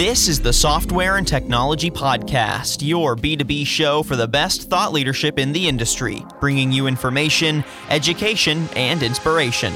[0.00, 5.38] This is the Software and Technology Podcast, your B2B show for the best thought leadership
[5.38, 9.74] in the industry, bringing you information, education, and inspiration.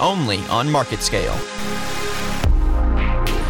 [0.00, 1.97] Only on MarketScale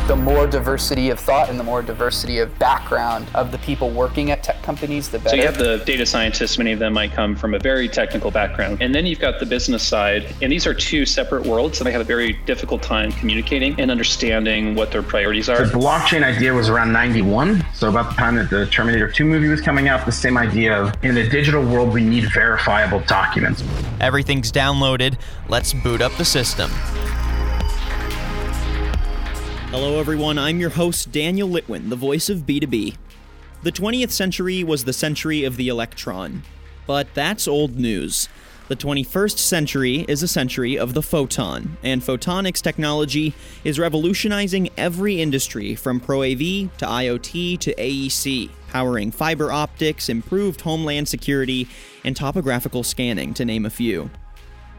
[0.09, 4.31] the more diversity of thought and the more diversity of background of the people working
[4.31, 5.29] at tech companies, the better.
[5.29, 8.31] So you have the data scientists, many of them might come from a very technical
[8.31, 8.79] background.
[8.81, 10.35] And then you've got the business side.
[10.41, 13.91] And these are two separate worlds, and they have a very difficult time communicating and
[13.91, 15.67] understanding what their priorities are.
[15.67, 17.63] The blockchain idea was around 91.
[17.75, 20.81] So about the time that the Terminator 2 movie was coming out, the same idea
[20.81, 23.63] of in the digital world, we need verifiable documents.
[24.01, 25.19] Everything's downloaded.
[25.51, 26.71] Let's boot up the system.
[29.81, 30.39] Hello, everyone.
[30.39, 32.97] I'm your host, Daniel Litwin, the voice of B2B.
[33.63, 36.43] The 20th century was the century of the electron,
[36.85, 38.29] but that's old news.
[38.67, 45.23] The 21st century is a century of the photon, and photonics technology is revolutionizing every
[45.23, 46.39] industry from Pro AV
[46.79, 51.69] to IoT to AEC, powering fiber optics, improved homeland security,
[52.05, 54.11] and topographical scanning, to name a few.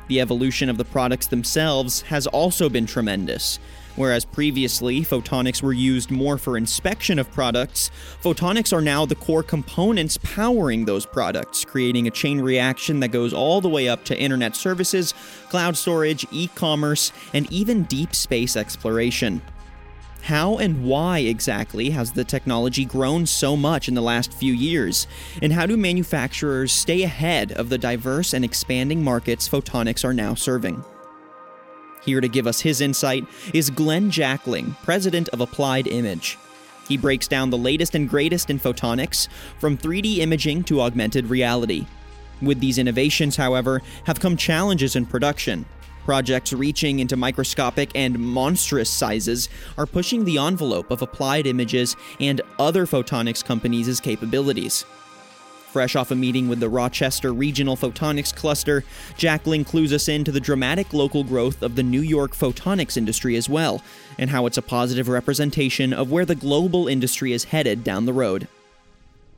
[0.09, 3.59] The evolution of the products themselves has also been tremendous.
[3.99, 7.91] Whereas previously, photonics were used more for inspection of products,
[8.23, 13.33] photonics are now the core components powering those products, creating a chain reaction that goes
[13.33, 15.13] all the way up to internet services,
[15.49, 19.41] cloud storage, e commerce, and even deep space exploration.
[20.21, 25.07] How and why exactly has the technology grown so much in the last few years?
[25.41, 30.35] And how do manufacturers stay ahead of the diverse and expanding markets photonics are now
[30.35, 30.85] serving?
[32.09, 36.39] Here to give us his insight is Glenn Jackling, president of Applied Image.
[36.87, 39.27] He breaks down the latest and greatest in photonics,
[39.59, 41.85] from 3D imaging to augmented reality.
[42.41, 45.67] With these innovations, however, have come challenges in production.
[46.03, 52.41] Projects reaching into microscopic and monstrous sizes are pushing the envelope of Applied Images and
[52.57, 54.83] other photonics companies' capabilities.
[55.71, 58.83] Fresh off a meeting with the Rochester Regional Photonics Cluster,
[59.19, 63.35] Jackling clues us in to the dramatic local growth of the New York photonics industry
[63.35, 63.83] as well,
[64.17, 68.13] and how it's a positive representation of where the global industry is headed down the
[68.13, 68.47] road.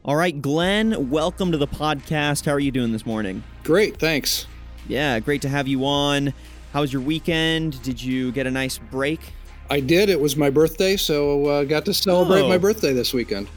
[0.06, 2.46] All right, Glenn, welcome to the podcast.
[2.46, 3.44] How are you doing this morning?
[3.66, 4.48] Great, thanks.
[4.88, 6.32] Yeah, great to have you on.
[6.72, 7.84] How was your weekend?
[7.84, 9.20] Did you get a nice break?
[9.70, 10.08] I did.
[10.08, 12.48] It was my birthday, so uh, got to celebrate oh.
[12.48, 13.50] my birthday this weekend.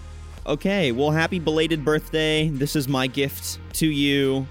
[0.47, 2.49] Okay, well, happy belated birthday.
[2.49, 4.47] This is my gift to you.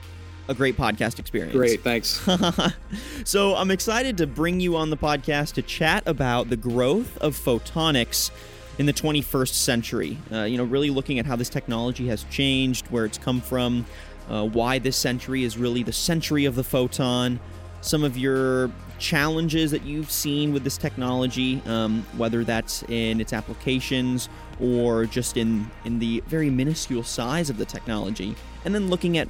[0.48, 1.54] A great podcast experience.
[1.54, 2.28] Great, thanks.
[3.26, 7.36] so, I'm excited to bring you on the podcast to chat about the growth of
[7.38, 8.32] photonics
[8.80, 10.18] in the 21st century.
[10.32, 13.86] Uh, you know, really looking at how this technology has changed, where it's come from,
[14.30, 17.40] uh, why this century is really the century of the photon,
[17.82, 18.72] some of your
[19.04, 24.30] challenges that you've seen with this technology, um, whether that's in its applications
[24.62, 28.34] or just in, in the very minuscule size of the technology.
[28.64, 29.28] And then looking at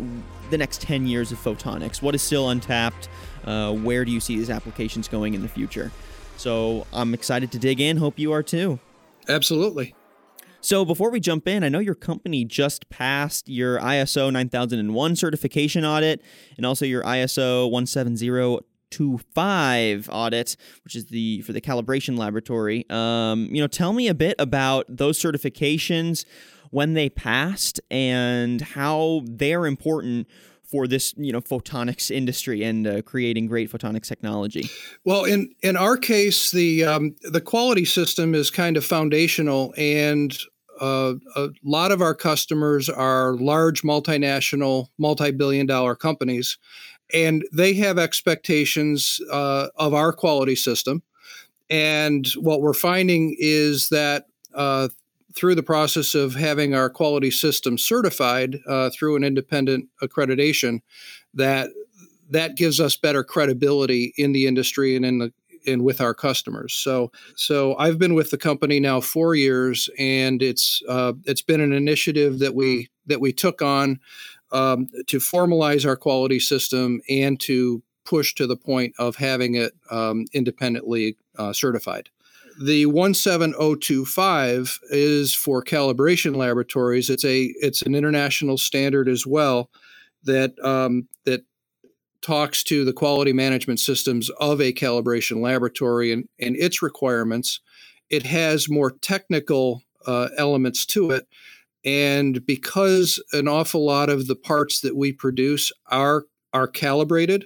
[0.51, 2.03] the next 10 years of photonics.
[2.03, 3.09] What is still untapped?
[3.43, 5.91] Uh, where do you see these applications going in the future?
[6.37, 7.97] So I'm excited to dig in.
[7.97, 8.79] Hope you are too.
[9.27, 9.95] Absolutely.
[10.61, 15.83] So before we jump in, I know your company just passed your ISO 9001 certification
[15.83, 16.21] audit
[16.57, 17.69] and also your ISO
[18.97, 22.85] 17025 audit, which is the for the calibration laboratory.
[22.89, 26.25] Um, you know, tell me a bit about those certifications,
[26.71, 30.27] when they passed, and how they're important
[30.63, 34.67] for this you know photonics industry and uh, creating great photonics technology
[35.05, 40.35] well in in our case the um, the quality system is kind of foundational and
[40.81, 46.57] uh, a lot of our customers are large multinational, multi billion dollar companies,
[47.13, 51.03] and they have expectations uh, of our quality system.
[51.69, 54.89] And what we're finding is that uh,
[55.35, 60.81] through the process of having our quality system certified uh, through an independent accreditation,
[61.33, 61.69] that
[62.29, 65.33] that gives us better credibility in the industry and in the
[65.65, 66.73] and with our customers.
[66.73, 71.61] So so I've been with the company now four years, and it's uh, it's been
[71.61, 73.99] an initiative that we that we took on
[74.53, 79.73] um, to formalize our quality system and to push to the point of having it
[79.89, 82.09] um, independently uh, certified.
[82.61, 87.09] The 17025 is for calibration laboratories.
[87.09, 89.71] It's a it's an international standard as well
[90.23, 91.43] that um, that
[92.21, 97.59] talks to the quality management systems of a calibration laboratory and, and its requirements.
[98.09, 101.27] It has more technical uh, elements to it.
[101.85, 107.45] And because an awful lot of the parts that we produce are, are calibrated,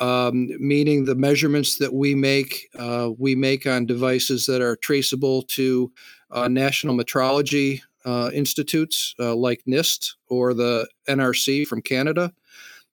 [0.00, 5.42] um, meaning the measurements that we make uh, we make on devices that are traceable
[5.42, 5.92] to
[6.30, 12.32] uh, national metrology uh, institutes uh, like NIST or the NRC from Canada.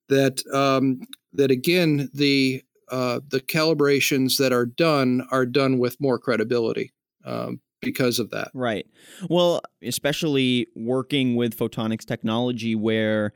[0.10, 1.02] That um,
[1.34, 6.92] that again the uh, the calibrations that are done are done with more credibility
[7.26, 8.50] um, because of that.
[8.54, 8.86] Right.
[9.30, 13.34] Well, especially working with photonics technology where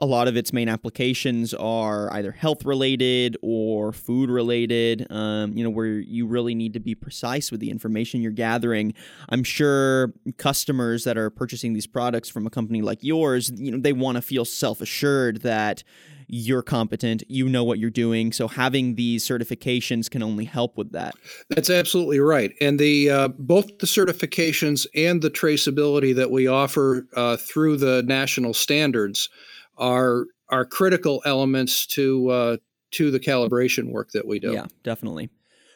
[0.00, 5.62] a lot of its main applications are either health related or food related, um, you
[5.62, 8.94] know, where you really need to be precise with the information you're gathering.
[9.28, 13.78] I'm sure customers that are purchasing these products from a company like yours, you know,
[13.78, 15.84] they want to feel self assured that
[16.34, 18.32] you're competent, you know what you're doing.
[18.32, 21.14] So having these certifications can only help with that.
[21.50, 22.54] That's absolutely right.
[22.58, 28.02] And the uh, both the certifications and the traceability that we offer uh, through the
[28.04, 29.28] national standards
[29.76, 32.56] are are critical elements to uh,
[32.92, 34.54] to the calibration work that we do.
[34.54, 35.28] Yeah, definitely.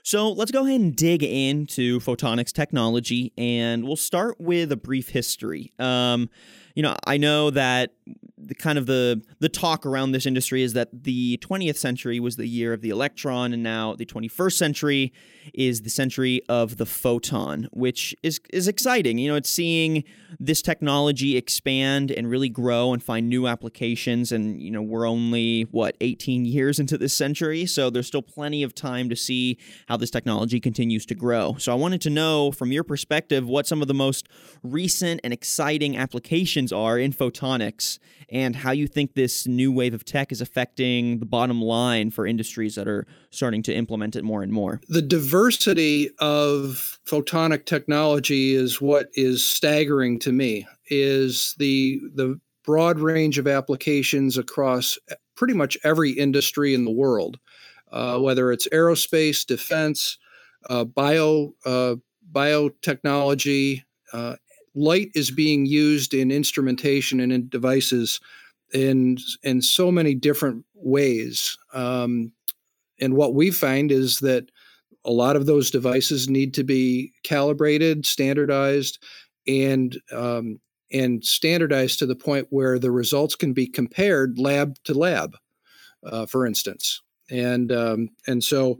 [0.04, 5.10] So let's go ahead and dig into photonics technology, and we'll start with a brief
[5.10, 5.74] history.
[5.78, 6.30] Um,
[6.74, 7.92] you know, I know that
[8.46, 12.36] the kind of the the talk around this industry is that the 20th century was
[12.36, 15.12] the year of the electron and now the 21st century
[15.52, 19.18] is the century of the photon which is is exciting.
[19.18, 20.04] You know it's seeing
[20.38, 25.62] this technology expand and really grow and find new applications and you know we're only
[25.70, 29.58] what 18 years into this century so there's still plenty of time to see
[29.88, 31.56] how this technology continues to grow.
[31.58, 34.28] So i wanted to know from your perspective what some of the most
[34.62, 37.98] recent and exciting applications are in photonics
[38.36, 42.26] and how you think this new wave of tech is affecting the bottom line for
[42.26, 44.78] industries that are starting to implement it more and more.
[44.90, 52.98] The diversity of photonic technology is what is staggering to me is the the broad
[52.98, 54.98] range of applications across
[55.34, 57.38] pretty much every industry in the world,
[57.90, 60.18] uh, whether it's aerospace, defense,
[60.68, 61.94] uh, bio uh,
[62.30, 63.82] biotechnology,
[64.12, 64.36] uh,
[64.76, 68.20] light is being used in instrumentation and in devices
[68.72, 71.56] in in so many different ways.
[71.72, 72.32] Um,
[73.00, 74.50] and what we find is that
[75.04, 79.02] a lot of those devices need to be calibrated, standardized,
[79.46, 80.60] and um,
[80.92, 85.36] and standardized to the point where the results can be compared lab to lab,
[86.04, 87.00] uh, for instance.
[87.30, 88.78] And um, and so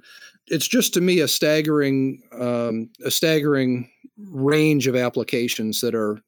[0.49, 6.21] it's just to me a staggering um, a staggering range of applications that are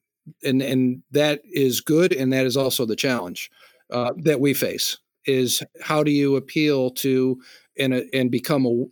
[0.43, 3.49] and and that is good and that is also the challenge
[3.91, 7.41] uh, that we face is how do you appeal to
[7.77, 8.85] and and become a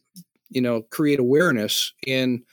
[0.50, 2.44] you know create awareness in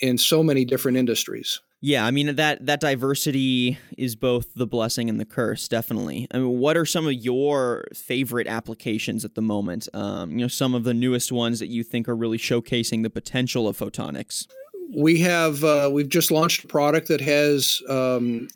[0.00, 5.10] in so many different industries yeah, I mean that that diversity is both the blessing
[5.10, 6.26] and the curse, definitely.
[6.30, 9.86] I mean, what are some of your favorite applications at the moment?
[9.92, 13.10] Um, you know, some of the newest ones that you think are really showcasing the
[13.10, 14.46] potential of photonics.
[14.96, 18.48] We have uh, we've just launched a product that has um,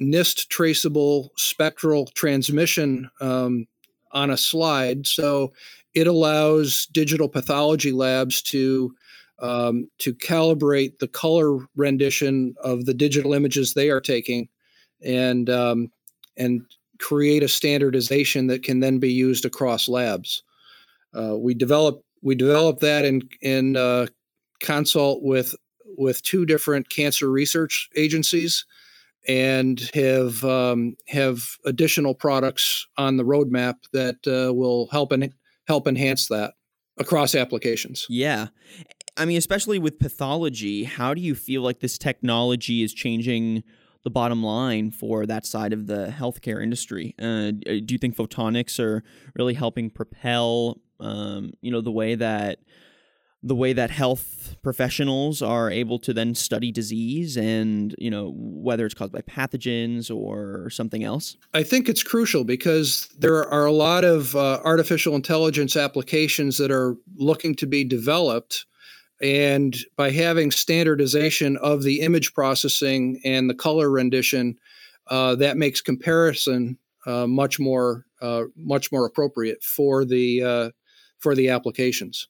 [0.00, 3.66] NIST traceable spectral transmission um,
[4.12, 5.52] on a slide, so
[5.94, 8.94] it allows digital pathology labs to
[9.40, 14.48] um, to calibrate the color rendition of the digital images they are taking,
[15.04, 15.90] and um,
[16.36, 16.62] and
[16.98, 20.42] create a standardization that can then be used across labs.
[21.14, 24.06] Uh, we develop we develop that in in uh,
[24.60, 25.54] consult with
[25.96, 28.64] with two different cancer research agencies,
[29.26, 35.32] and have um, have additional products on the roadmap that uh, will help and
[35.66, 36.54] help enhance that
[36.98, 38.06] across applications.
[38.08, 38.48] Yeah.
[39.16, 43.64] I mean, especially with pathology, how do you feel like this technology is changing
[44.04, 47.14] the bottom line for that side of the healthcare industry?
[47.20, 49.02] Uh, do you think photonics are
[49.34, 52.60] really helping propel, um, you know, the way that
[53.42, 58.84] the way that health professionals are able to then study disease and you know whether
[58.84, 61.36] it's caused by pathogens or something else?
[61.54, 66.70] I think it's crucial because there are a lot of uh, artificial intelligence applications that
[66.70, 68.66] are looking to be developed.
[69.20, 74.56] And by having standardization of the image processing and the color rendition,
[75.08, 80.70] uh, that makes comparison uh, much more uh, much more appropriate for the uh,
[81.18, 82.28] for the applications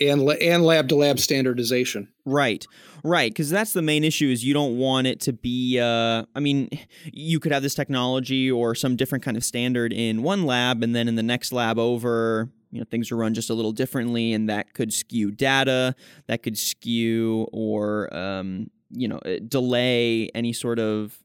[0.00, 2.08] and and lab to lab standardization.
[2.24, 2.66] Right,
[3.04, 4.28] right, because that's the main issue.
[4.28, 5.78] Is you don't want it to be.
[5.78, 6.68] Uh, I mean,
[7.04, 10.94] you could have this technology or some different kind of standard in one lab, and
[10.94, 14.32] then in the next lab over, you know things are run just a little differently
[14.32, 15.94] and that could skew data
[16.26, 21.18] that could skew or um, you know uh, delay any sort of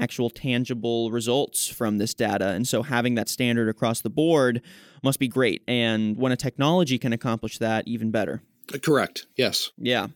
[0.00, 2.48] actual tangible results from this data.
[2.48, 4.62] And so having that standard across the board
[5.02, 5.62] must be great.
[5.68, 8.42] And when a technology can accomplish that, even better.
[8.82, 9.26] Correct.
[9.36, 9.70] Yes.
[9.76, 10.08] Yeah.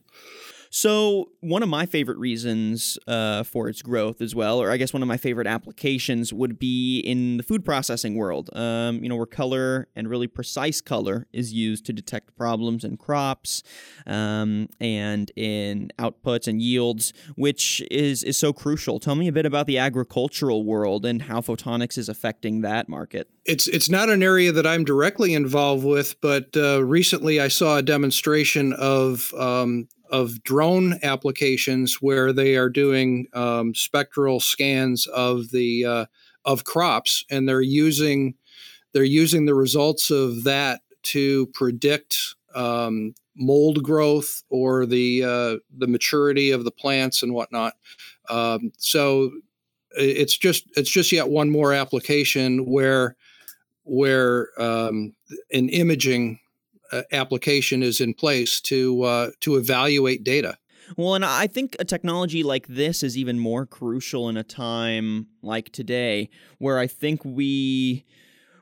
[0.76, 4.93] So, one of my favorite reasons uh, for its growth as well, or I guess
[4.93, 8.50] one of my favorite applications, would be in the food processing world.
[8.52, 12.97] Um, you know, where color and really precise color is used to detect problems in
[12.97, 13.62] crops
[14.09, 18.99] um, and in outputs and yields, which is is so crucial.
[18.99, 23.31] Tell me a bit about the agricultural world and how photonics is affecting that market.
[23.45, 27.76] It's it's not an area that I'm directly involved with, but uh, recently I saw
[27.76, 35.50] a demonstration of um, of drone applications where they are doing um, spectral scans of
[35.50, 36.06] the uh,
[36.44, 38.35] of crops, and they're using
[38.92, 45.88] they're using the results of that to predict um, mold growth or the uh, the
[45.88, 47.75] maturity of the plants and whatnot.
[48.30, 49.33] Um, so
[49.97, 53.16] it's just it's just yet one more application where
[53.83, 55.16] where um,
[55.52, 56.38] an imaging
[57.12, 60.59] application is in place to uh, to evaluate data.
[60.97, 65.29] Well, and I think a technology like this is even more crucial in a time
[65.43, 68.05] like today, where I think we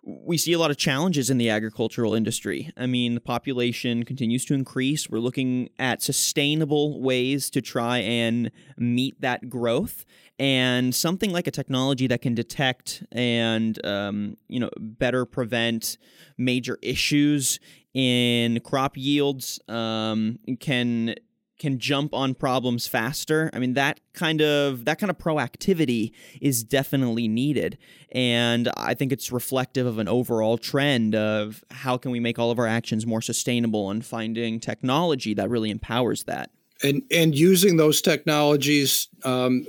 [0.05, 2.73] we see a lot of challenges in the agricultural industry.
[2.77, 5.09] I mean, the population continues to increase.
[5.09, 10.05] We're looking at sustainable ways to try and meet that growth.
[10.41, 15.99] And something like a technology that can detect and um, you know better prevent
[16.37, 17.61] major issues
[17.95, 21.15] in crop yields um, can
[21.59, 23.49] can jump on problems faster.
[23.53, 27.79] I mean that kind of that kind of proactivity is definitely needed
[28.11, 32.51] and I think it's reflective of an overall trend of how can we make all
[32.51, 36.51] of our actions more sustainable and finding technology that really empowers that.
[36.83, 39.65] And and using those technologies um,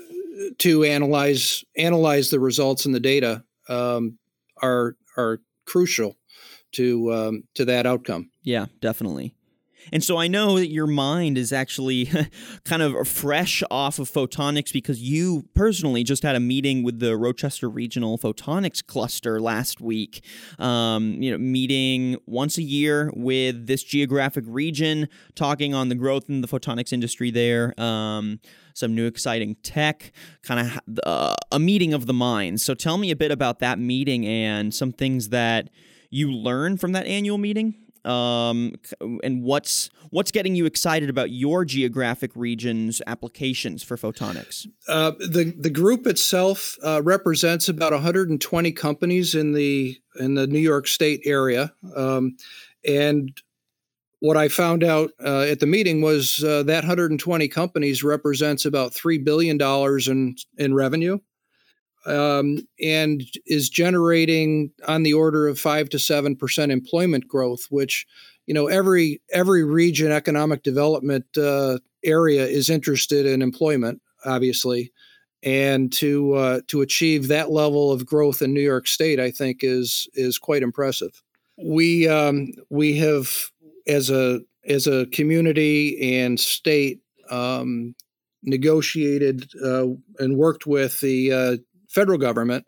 [0.57, 4.17] to analyze analyze the results and the data um,
[4.63, 6.17] are are crucial
[6.73, 8.29] to um, to that outcome.
[8.43, 9.35] Yeah, definitely.
[9.91, 12.09] And so I know that your mind is actually
[12.63, 17.17] kind of fresh off of photonics because you personally just had a meeting with the
[17.17, 20.23] Rochester Regional Photonics Cluster last week.
[20.59, 26.29] Um, you know, meeting once a year with this geographic region, talking on the growth
[26.29, 27.79] in the photonics industry there.
[27.79, 28.39] Um,
[28.75, 30.11] some new exciting tech,
[30.41, 32.63] kind of uh, a meeting of the minds.
[32.63, 35.69] So tell me a bit about that meeting and some things that
[36.13, 38.73] you learn from that annual meeting um,
[39.23, 44.67] and what's what's getting you excited about your geographic region's applications for photonics?
[44.87, 50.59] Uh, the the group itself uh, represents about 120 companies in the in the New
[50.59, 52.35] York State area, um,
[52.85, 53.41] and
[54.19, 58.93] what I found out uh, at the meeting was uh, that 120 companies represents about
[58.93, 61.19] three billion dollars in in revenue
[62.05, 68.05] um, and is generating on the order of five to seven percent employment growth, which
[68.45, 74.91] you know every every region economic development uh, area is interested in employment, obviously,
[75.43, 79.59] and to uh, to achieve that level of growth in New York State, I think
[79.61, 81.21] is is quite impressive.
[81.57, 83.29] We um, we have
[83.87, 87.95] as a as a community and state um,
[88.43, 89.87] negotiated uh,
[90.19, 91.57] and worked with the uh,
[91.93, 92.65] federal government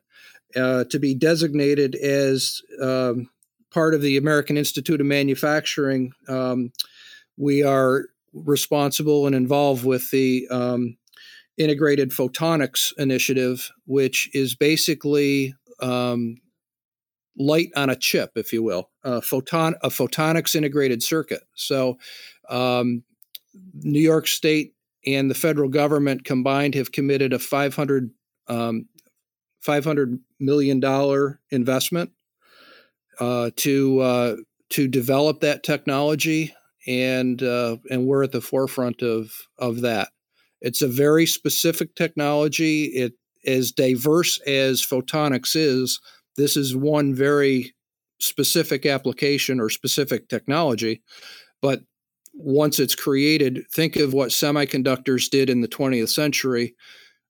[0.55, 3.29] uh, to be designated as um,
[3.71, 6.13] part of the American Institute of Manufacturing.
[6.29, 6.71] Um,
[7.37, 10.97] we are responsible and involved with the um,
[11.57, 16.37] Integrated Photonics Initiative, which is basically um,
[17.37, 21.43] light on a chip, if you will, a photon a photonics integrated circuit.
[21.55, 21.97] So,
[22.49, 23.03] um,
[23.73, 24.73] New York State
[25.05, 28.11] and the federal government combined have committed a 500
[28.47, 28.87] um,
[29.65, 32.11] $500 million investment
[33.19, 34.35] uh, to uh,
[34.69, 36.53] to develop that technology,
[36.87, 40.09] and uh, and we're at the forefront of of that.
[40.61, 42.85] It's a very specific technology.
[42.85, 43.13] It
[43.45, 45.99] as diverse as photonics is.
[46.35, 47.73] This is one very
[48.19, 51.01] specific application or specific technology,
[51.61, 51.81] but
[52.33, 56.75] once it's created, think of what semiconductors did in the 20th century.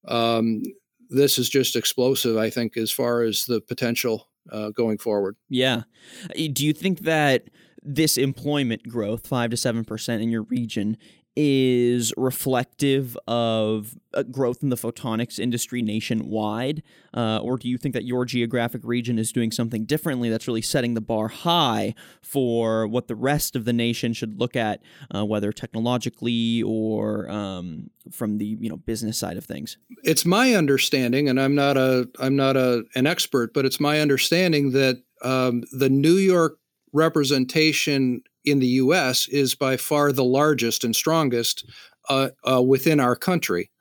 [0.07, 0.63] Um,
[1.09, 5.35] this is just explosive, I think, as far as the potential uh, going forward.
[5.49, 5.83] Yeah.
[6.23, 7.49] Uh, do you think that
[7.81, 10.97] this employment growth, 5 to 7% in your region,
[11.35, 16.81] is reflective of uh, growth in the photonics industry nationwide?
[17.13, 20.61] Uh, or do you think that your geographic region is doing something differently that's really
[20.61, 24.81] setting the bar high for what the rest of the nation should look at,
[25.13, 29.77] uh, whether technologically or um, from the you know business side of things?
[30.03, 33.99] It's my understanding, and I'm not a I'm not a an expert, but it's my
[33.99, 36.59] understanding that um, the New York
[36.93, 39.27] representation in the U.S.
[39.27, 41.65] is by far the largest and strongest
[42.09, 43.71] uh, uh, within our country.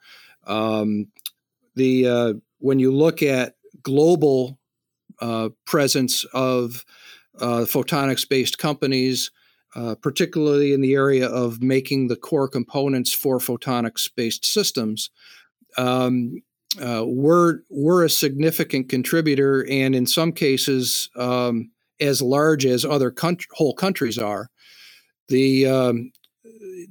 [0.46, 1.08] Um,
[1.74, 4.58] the uh, when you look at global
[5.20, 6.84] uh, presence of
[7.40, 9.30] uh, photonics-based companies,
[9.74, 15.10] uh, particularly in the area of making the core components for photonics-based systems,
[15.76, 16.42] um,
[16.78, 21.08] we're we're a significant contributor, and in some cases.
[21.16, 21.70] Um,
[22.04, 24.48] as large as other country, whole countries are.
[25.28, 26.12] The um,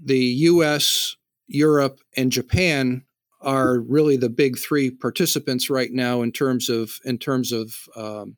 [0.04, 1.16] the U.S.,
[1.48, 3.04] Europe, and Japan
[3.42, 8.38] are really the big three participants right now in terms of in terms of um,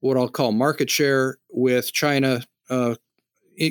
[0.00, 2.94] what I'll call market share, with China uh,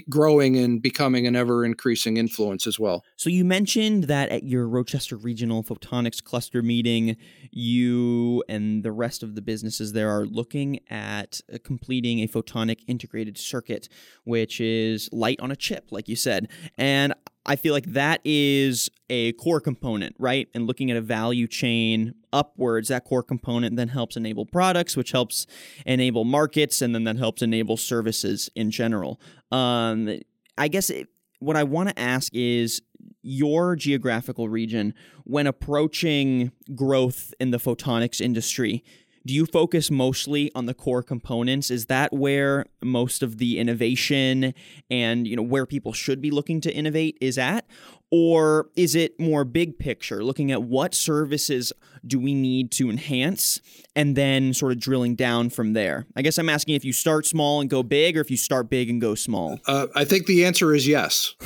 [0.09, 3.03] growing and becoming an ever increasing influence as well.
[3.15, 7.17] So you mentioned that at your Rochester Regional Photonics Cluster meeting,
[7.51, 12.79] you and the rest of the businesses there are looking at uh, completing a photonic
[12.87, 13.89] integrated circuit,
[14.23, 16.49] which is light on a chip, like you said.
[16.77, 17.13] And
[17.47, 20.49] I feel like that is a core component, right?
[20.53, 25.11] And looking at a value chain upwards, that core component then helps enable products, which
[25.11, 25.47] helps
[25.85, 29.21] enable markets, and then that helps enable services in general.
[29.51, 30.19] Um,
[30.57, 31.07] I guess it,
[31.39, 32.81] what I want to ask is
[33.21, 38.83] your geographical region, when approaching growth in the photonics industry,
[39.27, 41.69] do you focus mostly on the core components?
[41.69, 44.53] Is that where most of the innovation
[44.89, 47.65] and you know where people should be looking to innovate is at
[48.11, 50.23] or is it more big picture?
[50.23, 51.73] Looking at what services
[52.05, 53.59] do we need to enhance
[53.95, 56.05] and then sort of drilling down from there.
[56.15, 58.69] I guess i'm asking if you start small and go big or if you start
[58.69, 59.59] big and go small.
[59.67, 61.35] Uh, i think the answer is yes.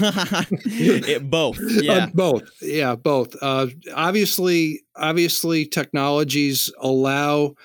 [0.74, 1.94] It, both yeah.
[1.94, 3.36] uh, both yeah both.
[3.41, 7.56] Uh, obviously obviously technologies allow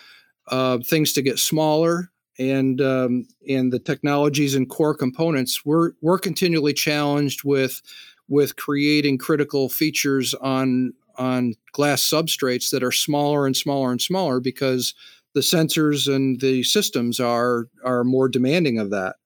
[0.48, 6.18] uh, things to get smaller and um, and the technologies and core components we're we're
[6.18, 7.82] continually challenged with
[8.28, 14.40] with creating critical features on on glass substrates that are smaller and smaller and smaller
[14.40, 14.94] because
[15.34, 19.16] the sensors and the systems are are more demanding of that.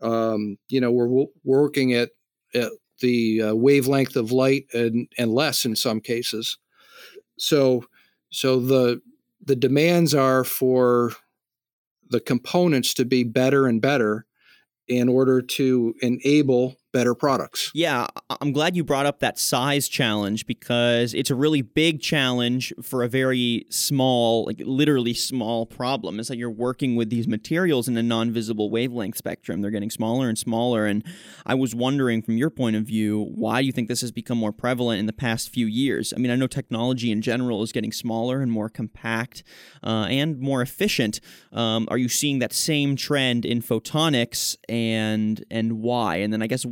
[0.00, 2.10] Um, you know, we're, we're working at,
[2.54, 6.58] at the uh, wavelength of light and and less in some cases.
[7.38, 7.84] So
[8.30, 9.00] so the
[9.44, 11.12] the demands are for
[12.10, 14.26] the components to be better and better
[14.88, 17.70] in order to enable better products.
[17.74, 18.06] Yeah,
[18.40, 23.02] I'm glad you brought up that size challenge because it's a really big challenge for
[23.02, 26.20] a very small, like literally small problem.
[26.20, 29.62] It's like you're working with these materials in a non-visible wavelength spectrum.
[29.62, 31.04] They're getting smaller and smaller and
[31.46, 34.38] I was wondering from your point of view, why do you think this has become
[34.38, 36.12] more prevalent in the past few years?
[36.14, 39.42] I mean, I know technology in general is getting smaller and more compact
[39.82, 41.20] uh, and more efficient.
[41.52, 46.16] Um, are you seeing that same trend in photonics and and why?
[46.16, 46.66] And then I guess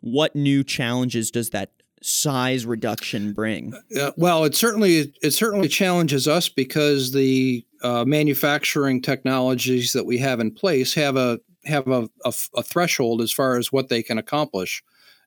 [0.00, 1.70] what new challenges does that
[2.02, 3.74] size reduction bring?
[3.98, 10.18] Uh, well, it certainly it certainly challenges us because the uh, manufacturing technologies that we
[10.18, 14.02] have in place have a have a, a, a, threshold as far as what they
[14.02, 14.82] can accomplish,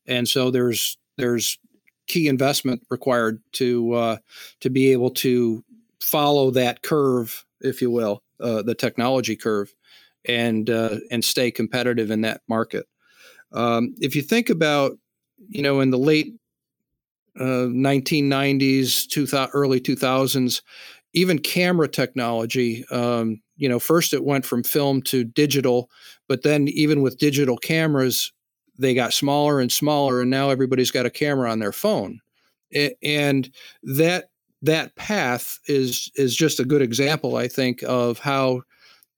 [0.05, 1.57] and so there's there's
[2.07, 4.17] key investment required to uh,
[4.59, 5.63] to be able to
[6.01, 9.73] follow that curve, if you will, uh, the technology curve,
[10.25, 12.85] and uh, and stay competitive in that market.
[13.51, 14.97] Um, if you think about,
[15.49, 16.33] you know, in the late
[17.39, 20.61] uh, 1990s, 2000, early 2000s,
[21.13, 25.89] even camera technology, um, you know, first it went from film to digital,
[26.27, 28.31] but then even with digital cameras,
[28.77, 32.19] they got smaller and smaller, and now everybody's got a camera on their phone,
[33.01, 33.49] and
[33.83, 34.25] that
[34.61, 38.63] that path is is just a good example, I think, of how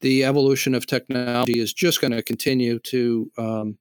[0.02, 3.78] the evolution of technology is just going to continue to um,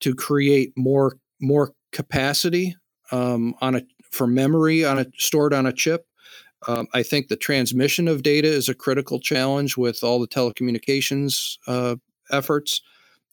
[0.00, 2.76] to create more more capacity
[3.12, 6.06] um, on a for memory on a stored on a chip.
[6.66, 11.58] Um, I think the transmission of data is a critical challenge with all the telecommunications
[11.66, 11.96] uh,
[12.30, 12.80] efforts,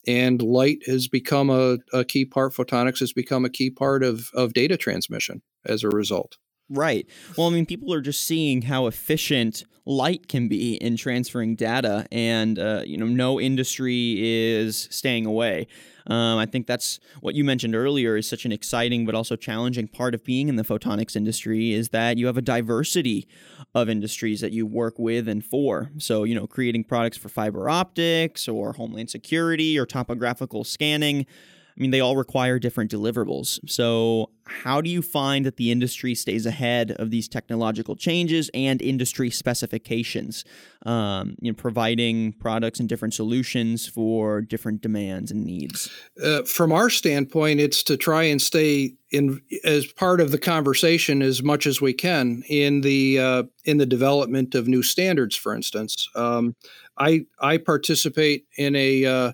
[0.06, 2.52] and light has become a, a, key part.
[2.52, 6.36] Photonics has become a key part of of data transmission as a result.
[6.70, 7.06] Right.
[7.36, 12.06] Well, I mean, people are just seeing how efficient light can be in transferring data,
[12.10, 15.66] and uh, you know, no industry is staying away.
[16.06, 19.88] Um, I think that's what you mentioned earlier is such an exciting but also challenging
[19.88, 23.26] part of being in the photonics industry is that you have a diversity
[23.74, 25.90] of industries that you work with and for.
[25.98, 31.26] So, you know, creating products for fiber optics or homeland security or topographical scanning.
[31.76, 33.58] I mean, they all require different deliverables.
[33.68, 38.80] So, how do you find that the industry stays ahead of these technological changes and
[38.80, 40.44] industry specifications,
[40.86, 45.90] um, you know, providing products and different solutions for different demands and needs?
[46.22, 51.22] Uh, from our standpoint, it's to try and stay in as part of the conversation
[51.22, 55.34] as much as we can in the uh, in the development of new standards.
[55.34, 56.54] For instance, um,
[56.98, 59.32] I I participate in a uh,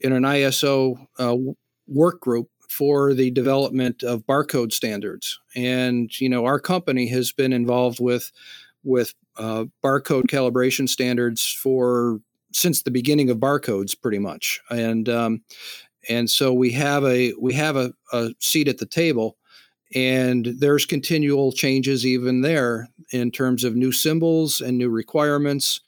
[0.00, 1.36] in an ISO uh,
[1.86, 5.38] work group for the development of barcode standards.
[5.54, 8.32] And you know, our company has been involved with
[8.82, 12.20] with uh, barcode calibration standards for
[12.52, 14.60] since the beginning of barcodes, pretty much.
[14.70, 15.42] And um,
[16.08, 19.36] and so we have a we have a, a seat at the table
[19.94, 25.80] and there's continual changes even there in terms of new symbols and new requirements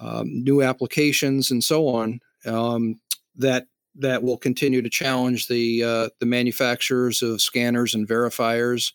[0.00, 2.98] um, new applications and so on um,
[3.36, 8.92] that that will continue to challenge the uh, the manufacturers of scanners and verifiers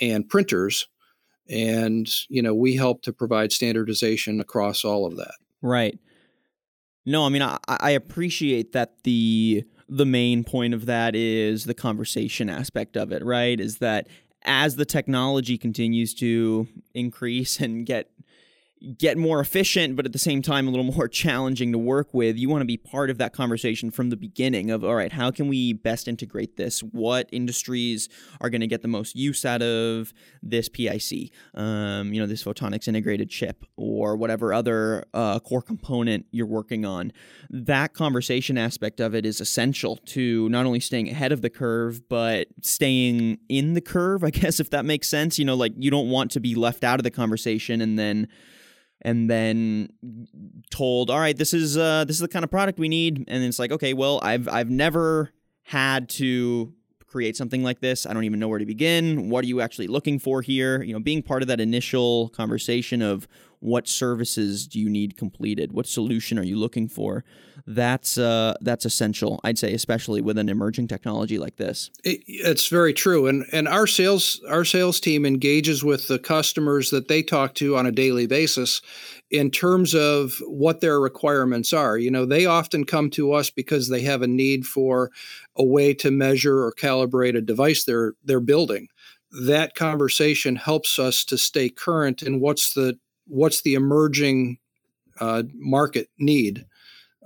[0.00, 0.88] and printers.
[1.48, 5.34] And you know we help to provide standardization across all of that.
[5.62, 5.98] Right.
[7.06, 11.74] No i mean i, I appreciate that the the main point of that is the
[11.74, 13.58] conversation aspect of it right?
[13.58, 14.08] Is that
[14.42, 18.10] as the technology continues to increase and get
[18.96, 22.36] get more efficient, but at the same time a little more challenging to work with.
[22.36, 25.30] You want to be part of that conversation from the beginning of all right, how
[25.30, 26.80] can we best integrate this?
[26.80, 28.08] What industries
[28.40, 30.12] are going to get the most use out of
[30.42, 31.30] this PIC?
[31.54, 36.84] Um, you know, this photonics integrated chip or whatever other uh, core component you're working
[36.84, 37.12] on.
[37.50, 42.08] That conversation aspect of it is essential to not only staying ahead of the curve,
[42.08, 44.24] but staying in the curve.
[44.24, 45.38] I guess if that makes sense.
[45.38, 48.28] You know, like you don't want to be left out of the conversation and then
[49.02, 49.90] and then
[50.70, 53.44] told, "All right, this is uh, this is the kind of product we need." And
[53.44, 55.32] it's like, "Okay, well, I've I've never
[55.62, 56.72] had to
[57.10, 58.06] create something like this.
[58.06, 59.28] I don't even know where to begin.
[59.28, 60.82] What are you actually looking for here?
[60.82, 63.26] You know, being part of that initial conversation of
[63.58, 65.72] what services do you need completed?
[65.72, 67.24] What solution are you looking for?
[67.66, 71.90] That's uh, that's essential, I'd say, especially with an emerging technology like this.
[72.04, 76.90] It, it's very true, and and our sales our sales team engages with the customers
[76.90, 78.80] that they talk to on a daily basis
[79.30, 81.96] in terms of what their requirements are.
[81.96, 85.10] You know, they often come to us because they have a need for
[85.56, 88.88] a way to measure or calibrate a device they're they're building.
[89.44, 94.58] That conversation helps us to stay current in what's the what's the emerging
[95.20, 96.66] uh, market need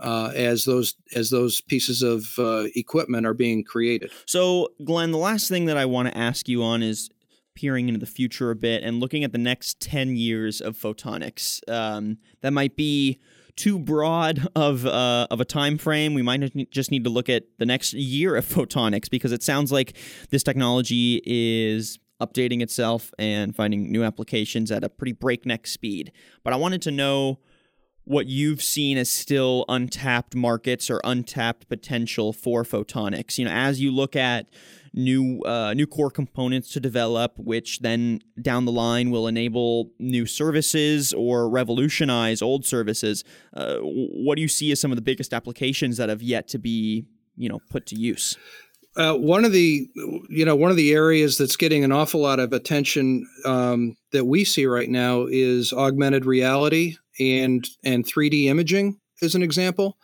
[0.01, 4.11] uh, as those as those pieces of uh, equipment are being created.
[4.27, 7.09] So, Glenn, the last thing that I want to ask you on is
[7.55, 11.61] peering into the future a bit and looking at the next ten years of photonics.
[11.71, 13.21] Um, that might be
[13.57, 16.15] too broad of uh, of a time frame.
[16.15, 19.73] We might just need to look at the next year of photonics because it sounds
[19.73, 19.97] like
[20.31, 26.13] this technology is updating itself and finding new applications at a pretty breakneck speed.
[26.43, 27.41] But I wanted to know
[28.05, 33.39] what you've seen as still untapped markets or untapped potential for photonics.
[33.39, 34.47] You know, as you look at
[34.95, 40.25] new uh, new core components to develop, which then down the line will enable new
[40.25, 43.25] services or revolutionize old services.
[43.53, 46.59] Uh, what do you see as some of the biggest applications that have yet to
[46.59, 47.05] be
[47.37, 48.39] you know put to use?
[48.97, 49.89] Uh, one of the
[50.31, 54.25] you know one of the areas that's getting an awful lot of attention um, that
[54.25, 59.99] we see right now is augmented reality and and 3D imaging as an example,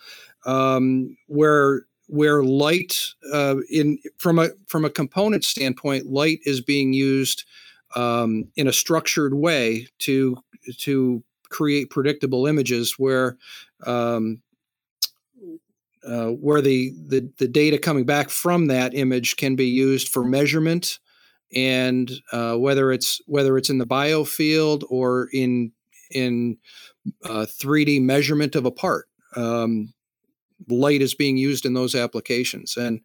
[0.46, 2.98] um, where where light
[3.32, 7.44] uh, in from a from a component standpoint, light is being used
[7.94, 10.36] um, in a structured way to
[10.78, 13.36] to create predictable images where
[13.86, 14.42] um,
[16.06, 20.24] uh, where the, the, the data coming back from that image can be used for
[20.24, 20.98] measurement,
[21.54, 25.72] and uh, whether it's whether it's in the biofield or in
[26.10, 26.56] in
[27.24, 29.92] uh, 3D measurement of a part, um,
[30.68, 32.76] light is being used in those applications.
[32.76, 33.00] And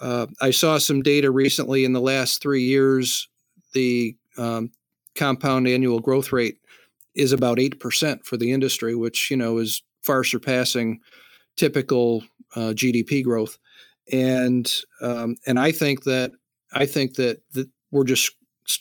[0.00, 3.28] uh, I saw some data recently in the last three years.
[3.72, 4.70] The um,
[5.14, 6.58] compound annual growth rate
[7.14, 11.00] is about eight percent for the industry, which you know is far surpassing
[11.56, 12.24] typical
[12.56, 13.58] uh, GDP growth,
[14.12, 16.32] and um, and I think that
[16.72, 18.32] I think that, that we're just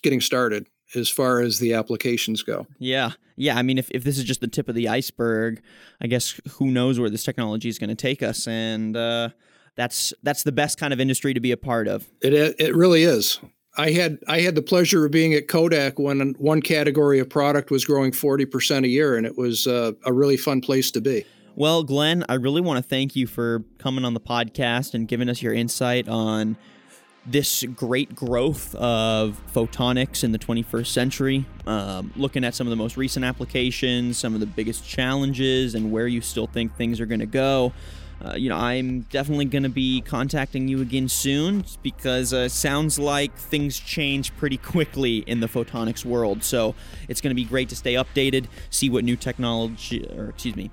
[0.02, 2.68] getting started, as far as the applications go.
[2.80, 3.12] Yeah.
[3.36, 3.58] Yeah.
[3.58, 5.62] I mean, if, if this is just the tip of the iceberg,
[6.02, 8.48] I guess who knows where this technology is going to take us.
[8.48, 9.30] And uh,
[9.76, 12.08] that's that's the best kind of industry to be a part of.
[12.22, 13.40] It, it really is.
[13.76, 17.72] I had I had the pleasure of being at Kodak when one category of product
[17.72, 21.26] was growing 40% a year, and it was uh, a really fun place to be.
[21.56, 25.30] Well, Glenn, I really want to thank you for coming on the podcast and giving
[25.30, 26.58] us your insight on
[27.26, 32.76] this great growth of photonics in the 21st century, um, looking at some of the
[32.76, 37.06] most recent applications, some of the biggest challenges, and where you still think things are
[37.06, 37.72] going to go.
[38.24, 42.98] Uh, you know, I'm definitely going to be contacting you again soon because uh, sounds
[42.98, 46.44] like things change pretty quickly in the photonics world.
[46.44, 46.76] So
[47.10, 50.72] it's going to be great to stay updated, see what new technology, or excuse me,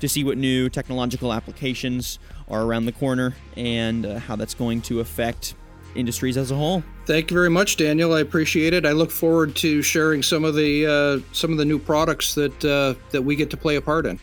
[0.00, 4.80] to see what new technological applications are around the corner and uh, how that's going
[4.82, 5.54] to affect
[5.98, 6.82] industries as a whole.
[7.06, 8.14] Thank you very much, Daniel.
[8.14, 8.86] I appreciate it.
[8.86, 12.64] I look forward to sharing some of the uh, some of the new products that
[12.64, 14.18] uh, that we get to play a part in.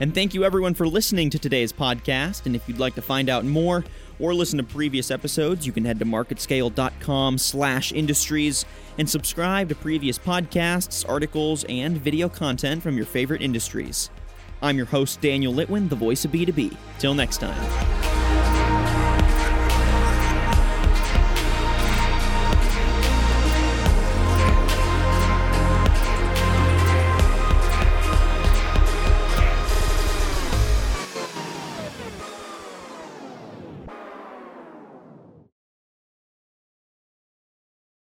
[0.00, 2.46] And thank you everyone for listening to today's podcast.
[2.46, 3.84] And if you'd like to find out more
[4.20, 8.64] or listen to previous episodes, you can head to marketscale.com slash industries
[8.96, 14.10] and subscribe to previous podcasts, articles, and video content from your favorite industries.
[14.60, 16.76] I'm your host Daniel Litwin, the voice of B2B.
[16.98, 18.07] Till next time.